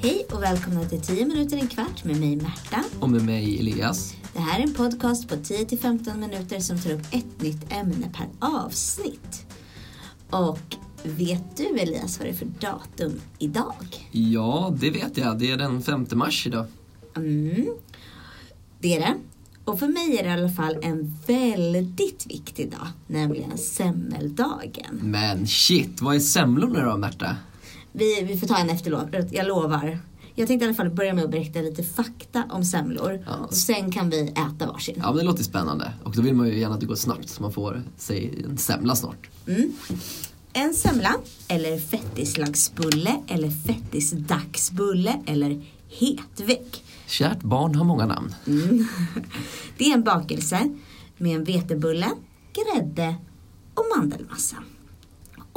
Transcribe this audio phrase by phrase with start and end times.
[0.00, 2.84] Hej och välkomna till 10 minuter en kvart med mig Märta.
[3.00, 4.14] Och med mig Elias.
[4.32, 8.48] Det här är en podcast på 10-15 minuter som tar upp ett nytt ämne per
[8.48, 9.46] avsnitt.
[10.30, 14.08] Och vet du Elias vad det är för datum idag?
[14.10, 15.38] Ja, det vet jag.
[15.38, 16.66] Det är den 5 mars idag.
[17.16, 17.66] Mm,
[18.80, 19.14] det är det.
[19.64, 25.00] Och för mig är det i alla fall en väldigt viktig dag, nämligen semmeldagen.
[25.02, 27.36] Men shit, vad är semlorna då Märta?
[27.92, 29.98] Vi, vi får ta en efterlov, jag lovar.
[30.34, 33.24] Jag tänkte i alla fall börja med att berätta lite fakta om semlor.
[33.26, 33.34] Ja.
[33.36, 34.94] Och sen kan vi äta varsin.
[34.98, 35.92] Ja, men det låter spännande.
[36.04, 38.58] Och då vill man ju gärna att det går snabbt så man får sig en
[38.58, 39.28] semla snart.
[39.46, 39.72] Mm.
[40.52, 41.14] En semla,
[41.48, 46.84] eller fettislagsbulle, eller fettisdagsbulle, eller hetvägg.
[47.06, 48.34] Kärt barn har många namn.
[49.78, 50.70] Det är en bakelse
[51.16, 52.08] med en vetebulle,
[52.52, 53.16] grädde
[53.74, 54.56] och mandelmassa.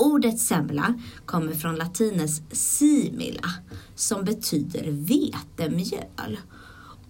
[0.02, 3.50] Ordet semla kommer från latinets simila
[3.96, 6.40] som betyder vetemjöl.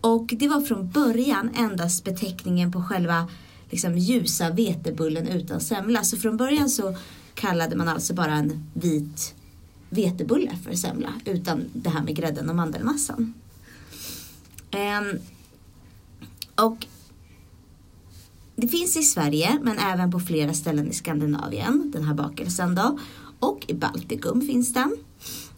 [0.02, 3.28] Och det var från början endast beteckningen på själva
[3.70, 6.04] liksom, ljusa vetebullen utan semla.
[6.04, 6.96] Så från början så
[7.34, 9.36] kallade man alltså bara en vit
[9.90, 13.34] vetebulle för semla utan det här med grädden och mandelmassan.
[14.72, 15.20] Um,
[16.66, 16.86] och
[18.62, 23.00] det finns i Sverige men även på flera ställen i Skandinavien, den här bakelsen då.
[23.40, 24.98] Och i Baltikum finns den.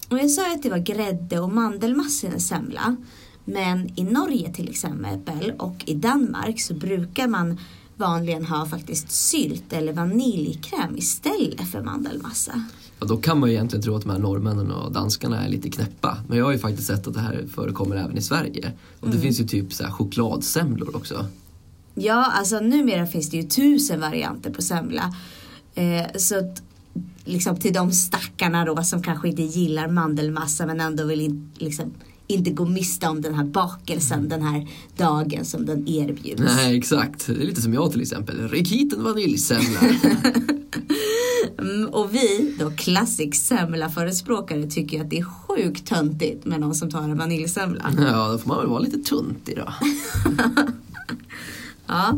[0.09, 2.95] Och jag sa ju att det var grädde och mandelmassa i semla.
[3.45, 7.59] Men i Norge till exempel och i Danmark så brukar man
[7.95, 12.63] vanligen ha faktiskt sylt eller vaniljkräm istället för mandelmassa.
[12.99, 15.69] Ja, då kan man ju egentligen tro att de här norrmännen och danskarna är lite
[15.69, 16.17] knäppa.
[16.27, 18.71] Men jag har ju faktiskt sett att det här förekommer även i Sverige.
[18.99, 21.25] Och det finns ju typ så här chokladsemlor också.
[21.95, 25.15] Ja, alltså numera finns det ju tusen varianter på semla.
[25.75, 26.63] Eh, så att,
[27.25, 31.93] liksom till de stackarna då som kanske inte gillar mandelmassa men ändå vill in, liksom,
[32.27, 34.67] inte gå miste om den här bakelsen den här
[34.97, 36.41] dagen som den erbjuds.
[36.41, 37.27] Nej, exakt.
[37.27, 38.49] Det är lite som jag till exempel.
[38.49, 39.79] Ryck hit en vaniljsemla.
[41.59, 46.91] Mm, och vi, då classic semla-förespråkare, tycker att det är sjukt töntigt med någon som
[46.91, 47.93] tar en vaniljsemla.
[47.97, 49.73] ja, då får man väl vara lite tunt idag.
[51.93, 52.17] Ja.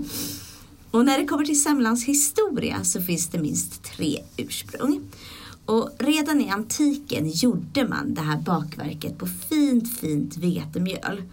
[0.91, 5.01] Och när det kommer till semlans historia så finns det minst tre ursprung.
[5.65, 11.23] Och redan i antiken gjorde man det här bakverket på fint, fint vetemjöl.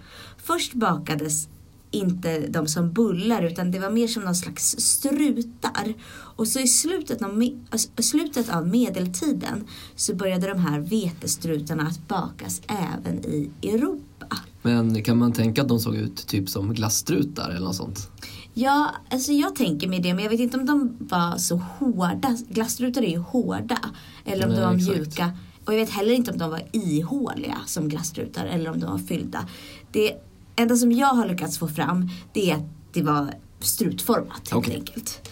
[0.44, 1.48] Först bakades
[1.90, 5.94] inte de som bullar utan det var mer som någon slags strutar.
[6.12, 9.64] Och så i slutet av, me- alltså, slutet av medeltiden
[9.96, 14.36] så började de här vetestrutarna att bakas även i Europa.
[14.62, 18.08] Men kan man tänka att de såg ut typ som glasstrutar eller något sånt?
[18.54, 22.36] Ja, alltså jag tänker mig det, men jag vet inte om de var så hårda.
[22.48, 23.78] Glasstrutar är ju hårda.
[24.24, 24.96] Eller om Nej, de var exakt.
[24.96, 25.32] mjuka.
[25.64, 28.98] Och jag vet heller inte om de var ihåliga som glasstrutar eller om de var
[28.98, 29.48] fyllda.
[29.92, 30.14] Det
[30.56, 34.74] enda som jag har lyckats få fram det är att det var strutformat helt Okej.
[34.74, 35.28] enkelt.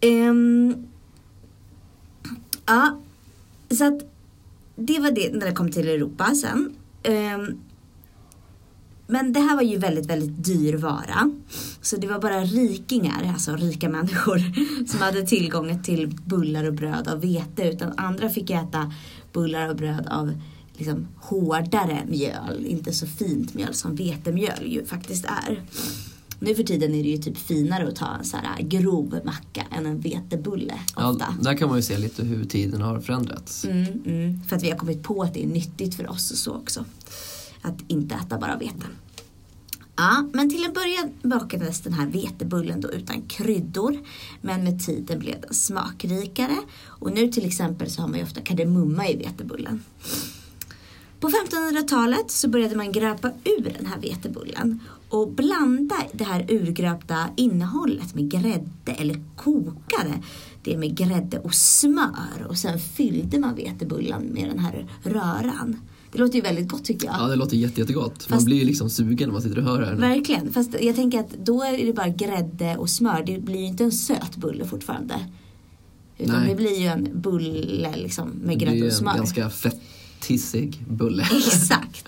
[0.00, 0.86] Ehm,
[2.66, 2.98] ja,
[3.70, 4.00] så att
[4.76, 6.74] det var det när det kom till Europa sen.
[7.02, 7.58] Ehm,
[9.06, 11.30] men det här var ju väldigt, väldigt dyr vara.
[11.82, 14.42] Så det var bara rikingar, alltså rika människor,
[14.86, 17.62] som hade tillgång till bullar och bröd av vete.
[17.62, 18.92] Utan andra fick äta
[19.32, 20.32] bullar och bröd av
[20.72, 22.66] liksom hårdare mjöl.
[22.66, 25.62] Inte så fint mjöl som vetemjöl ju faktiskt är.
[26.38, 29.66] Nu för tiden är det ju typ finare att ta en så här grov macka
[29.70, 31.26] än en vetebulle ofta.
[31.28, 33.64] Ja, där kan man ju se lite hur tiden har förändrats.
[33.64, 36.38] Mm, mm, för att vi har kommit på att det är nyttigt för oss och
[36.38, 36.84] så också.
[37.66, 38.86] Att inte äta bara vete.
[39.96, 43.98] Ja, men till en början bakades den här vetebullen då utan kryddor.
[44.40, 46.56] Men med tiden blev den smakrikare.
[46.86, 49.82] Och nu till exempel så har man ju ofta kardemumma i vetebullen.
[51.20, 57.28] På 1500-talet så började man gröpa ur den här vetebullen och blanda det här urgröpta
[57.36, 60.22] innehållet med grädde eller kokade
[60.62, 65.80] det med grädde och smör och sen fyllde man vetebullen med den här röran.
[66.12, 67.16] Det låter ju väldigt gott tycker jag.
[67.18, 68.28] Ja, det låter jätte, jättegott.
[68.28, 69.94] Man Fast- blir ju liksom sugen när man sitter och hör det här.
[69.94, 73.22] Verkligen, fast jag tänker att då är det bara grädde och smör.
[73.26, 75.14] Det blir ju inte en söt bulle fortfarande.
[76.18, 76.48] Utan Nej.
[76.48, 79.16] det blir ju en bulle liksom med Det blir grädde ju och en smör.
[79.16, 81.22] ganska fettissig bulle.
[81.46, 82.06] Exakt.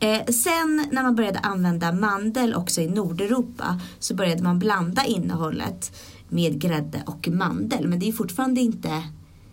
[0.00, 5.96] Eh, sen när man började använda mandel också i Nordeuropa så började man blanda innehållet
[6.28, 7.88] med grädde och mandel.
[7.88, 9.02] Men det är fortfarande inte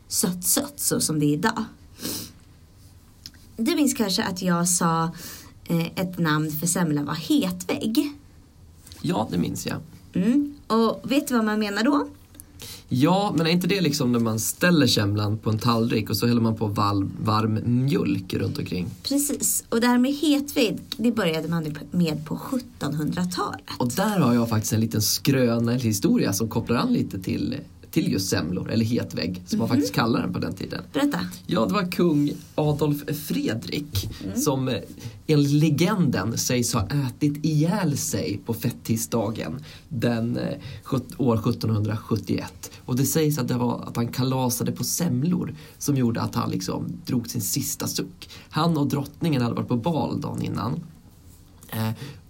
[0.08, 1.64] sött-sött så som det är idag.
[3.58, 5.12] Du minns kanske att jag sa
[5.66, 8.14] eh, ett namn för semla var hetvägg.
[9.02, 9.78] Ja, det minns jag.
[10.14, 10.54] Mm.
[10.68, 12.08] Och vet du vad man menar då?
[12.90, 16.28] Ja, men är inte det liksom när man ställer semlan på en tallrik och så
[16.28, 18.88] häller man på varm, varm mjölk runt omkring?
[19.04, 23.62] Precis, och det här med hetvägg det började man med på 1700-talet.
[23.78, 27.56] Och där har jag faktiskt en liten skröna, en historia som kopplar an lite till,
[27.98, 30.82] till just semlor, eller hetvägg som man faktiskt kallar den på den tiden.
[30.94, 31.20] Berätta.
[31.46, 34.76] Ja, det var kung Adolf Fredrik som eh,
[35.28, 40.58] enligt legenden sägs ha ätit ihjäl sig på fettisdagen den eh,
[41.18, 42.72] år 1771.
[42.86, 46.52] Och det sägs att det var att han kalasade på semlor som gjorde att han
[46.52, 48.30] liksom drog sin sista suck.
[48.50, 50.80] Han och drottningen hade varit på bal dagen innan.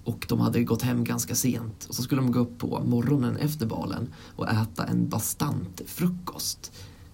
[0.08, 1.86] Och de hade gått hem ganska sent.
[1.90, 6.72] Och så skulle de gå upp på morgonen efter balen och äta en bastant frukost.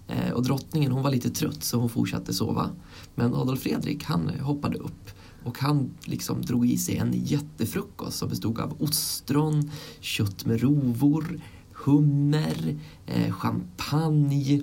[0.08, 2.70] Eh, och drottningen hon var lite trött så hon fortsatte sova.
[3.16, 5.10] Men Adolf Fredrik han hoppade upp
[5.44, 11.42] och han liksom drog i sig en jättefrukost som bestod av ostron, kött med rovor,
[11.72, 14.62] hummer, eh, champagne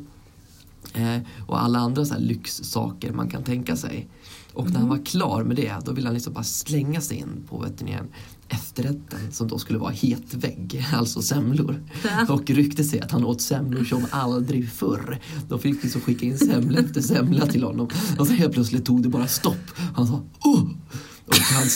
[1.47, 4.09] och alla andra så lyxsaker man kan tänka sig.
[4.53, 7.47] Och när han var klar med det, då ville han liksom bara slänga sig in
[7.49, 7.99] på vet ni,
[8.49, 11.83] efterrätten som då skulle vara hetvägg, alltså semlor.
[12.29, 15.19] Och rykte sig att han åt semlor som aldrig förr.
[15.49, 17.89] De fick liksom skicka in semla efter semla till honom.
[18.19, 19.71] Och så helt plötsligt tog det bara stopp.
[19.97, 20.71] Han sa oh!
[21.31, 21.67] Och han,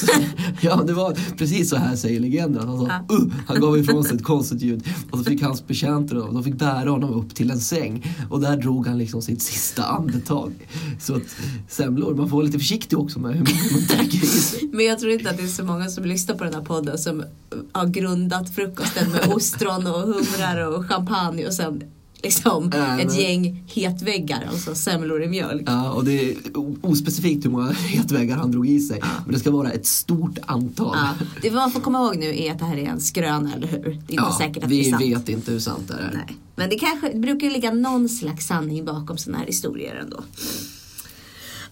[0.61, 2.69] ja, det var precis så här säger legenden.
[2.69, 3.15] Han, sa, Ja.
[3.17, 3.33] uh!
[3.47, 4.85] han gav ifrån sig ett konstigt ljud.
[5.11, 8.17] Och så fick hans betjänter och de fick bära honom upp till en säng.
[8.31, 10.53] Och där drog han liksom sitt sista andetag.
[11.01, 11.23] Så att
[11.69, 14.69] semlor, man får vara lite försiktig också med hur mycket man trycker i sig.
[14.73, 16.99] Men jag tror inte att det är så många som lyssnar på den här podden
[16.99, 17.25] som
[17.73, 21.83] har grundat frukosten med ostron och humrar och champagne och sen
[22.25, 25.63] liksom Äh, ett gäng hetväggar, alltså semlor i mjölk.
[25.67, 26.37] Ja, och det är
[26.83, 29.01] ospecifikt hur många hetväggar han drog i sig.
[29.25, 30.97] Men det ska vara ett stort antal.
[30.97, 33.67] Ja, det man får komma ihåg nu är att det här är en skröna, eller
[33.67, 33.79] hur?
[33.83, 35.03] Det är inte Ja, säkert att det vi är sant.
[35.03, 36.11] vet inte hur sant det är.
[36.15, 36.37] Nej.
[36.57, 40.25] Men det kanske det brukar ligga någon slags sanning bakom sådana här historier ändå.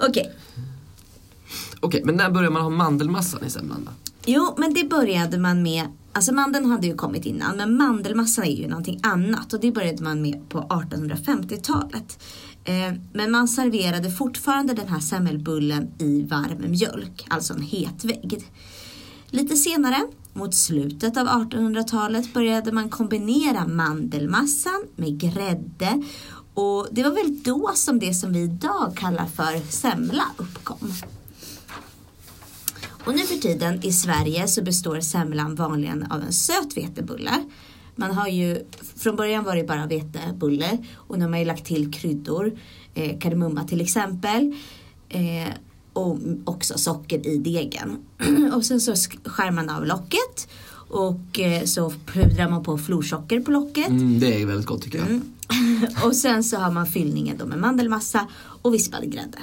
[0.09, 0.33] Okej,
[1.81, 3.91] Okej, men när börjar man ha mandelmassan i semlan då?
[4.27, 8.57] jo men det började man med Alltså mandeln hade ju kommit innan men mandelmassa är
[8.57, 12.23] ju någonting annat och det började man med på 1850-talet.
[12.65, 18.45] Eh, men man serverade fortfarande den här semmelbullen i varm mjölk, alltså en hetvägg.
[19.27, 19.97] Lite senare,
[20.33, 26.03] mot slutet av 1800-talet, började man kombinera mandelmassan med grädde
[26.55, 30.93] och det var väl då som det som vi idag kallar för semla uppkom.
[33.07, 37.31] Och nu för tiden i Sverige så består semlan vanligen av en söt vetebulle.
[37.97, 38.59] Man har ju,
[38.97, 42.53] från början var det bara vetebulle och nu har man ju lagt till kryddor,
[42.95, 44.55] eh, kardemumma till exempel.
[45.09, 45.53] Eh,
[45.93, 47.97] och också socker i degen.
[48.55, 50.49] och sen så sk- skär man av locket
[50.89, 53.89] och eh, så pudrar man på florsocker på locket.
[53.89, 55.21] Mm, det är väldigt gott tycker jag.
[56.07, 58.29] och sen så har man fyllningen då med mandelmassa
[58.63, 59.39] och vispad grädde.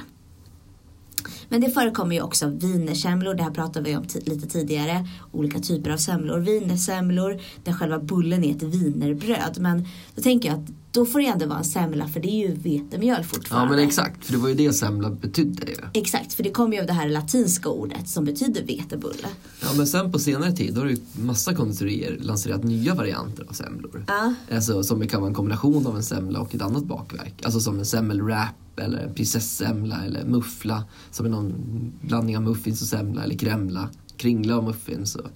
[1.49, 5.07] Men det förekommer ju också wienersemlor, det här pratade vi om lite tidigare.
[5.31, 6.39] Olika typer av semlor.
[6.39, 9.57] Wienersemlor där själva bullen är ett wienerbröd.
[9.59, 12.47] Men då tänker jag att då får det ändå vara en semla för det är
[12.47, 13.75] ju vetemjöl Ja fortfarande.
[13.75, 15.77] men exakt, för det var ju det semla betydde ju.
[15.93, 19.27] Exakt, för det kommer ju av det här latinska ordet som betyder vetebulle.
[19.61, 24.05] Ja men sen på senare tid har ju massa konditorier lanserat nya varianter av semlor.
[24.07, 24.33] Ja.
[24.55, 27.33] Alltså som kan vara en kombination av en semla och ett annat bakverk.
[27.43, 30.83] Alltså som en semmelwrap eller prinsessemla eller muffla.
[31.11, 31.53] Som är någon
[32.01, 33.89] blandning av muffins och semla eller kremla.
[34.17, 35.15] Kringla och muffins.
[35.15, 35.27] Och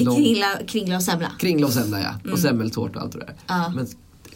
[0.00, 1.30] lång- Kringla, kringla och semla.
[1.38, 2.32] Kringla och semla ja.
[2.32, 3.34] Och semmeltårta och allt det där.
[3.46, 3.72] Ja.
[3.76, 3.86] Men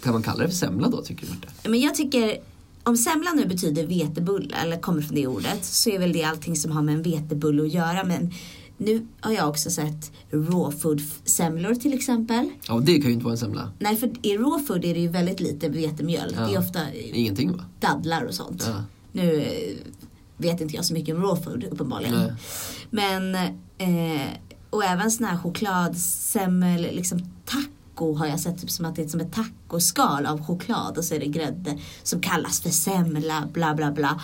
[0.03, 1.27] kan man kalla det för semla då tycker
[1.63, 1.71] du?
[1.71, 2.37] Men jag tycker,
[2.85, 6.57] om semla nu betyder vetebulle, eller kommer från det ordet, så är väl det allting
[6.57, 8.05] som har med en vetebulle att göra.
[8.05, 8.31] Men
[8.79, 12.51] nu har jag också sett raw food semlor till exempel.
[12.69, 13.73] Ja det kan ju inte vara en semla.
[13.79, 16.33] Nej, för i raw food är det ju väldigt lite vetemjöl.
[16.33, 16.59] Det är Ja.
[16.61, 17.65] ofta Ingenting va?
[17.81, 18.65] dadlar och sånt.
[18.67, 18.83] Ja.
[19.13, 19.77] Nu eh,
[20.37, 22.15] vet inte jag så mycket om raw food uppenbarligen.
[22.19, 22.33] Nej.
[22.91, 23.35] Men,
[23.79, 24.27] eh,
[24.71, 29.09] och även sån här chokladsemmel, liksom taco har jag sett typ som att det är
[29.09, 33.75] som ett tacoskal av choklad och så är det grädde som kallas för semla, bla
[33.75, 34.21] bla bla.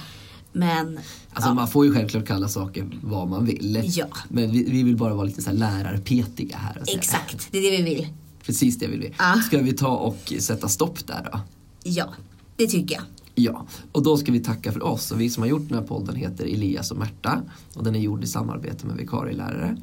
[0.57, 0.99] Men
[1.33, 3.83] Alltså ja, man får ju självklart kalla saker vad man vill.
[3.87, 4.07] Ja.
[4.29, 6.83] Men vi, vi vill bara vara lite så här lärarpetiga här.
[6.87, 8.09] Exakt, det är det vi vill.
[8.43, 9.13] Precis det vill vi.
[9.19, 9.41] Ja.
[9.47, 11.41] Ska vi ta och sätta stopp där då?
[11.83, 12.15] Ja,
[12.57, 13.05] det tycker jag.
[13.35, 15.11] Ja, och då ska vi tacka för oss.
[15.11, 17.43] Och vi som har gjort den här podden heter Elias och Märta.
[17.75, 19.77] Och den är gjord i samarbete med vikarielärare.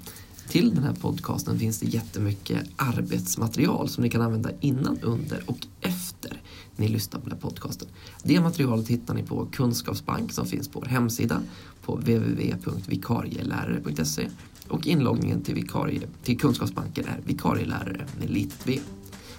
[0.47, 5.67] Till den här podcasten finns det jättemycket arbetsmaterial som ni kan använda innan, under och
[5.81, 6.41] efter
[6.75, 7.87] ni lyssnar på den här podcasten.
[8.23, 11.41] Det materialet hittar ni på Kunskapsbank som finns på vår hemsida
[11.81, 14.29] på www.vikarielärare.se
[14.67, 18.79] och inloggningen till, vikarie, till Kunskapsbanken är vikarielärare med litet v.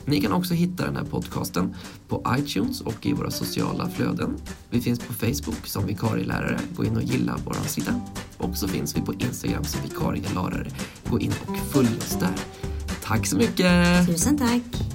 [0.05, 1.75] Ni kan också hitta den här podcasten
[2.09, 4.37] på iTunes och i våra sociala flöden.
[4.71, 6.61] Vi finns på Facebook som vikarielärare.
[6.77, 8.01] Gå in och gilla vår sida.
[8.39, 10.71] Och så finns vi på Instagram som vikarielärare.
[11.11, 12.35] Gå in och följ oss där.
[13.05, 14.07] Tack så mycket!
[14.07, 14.92] Tusen tack!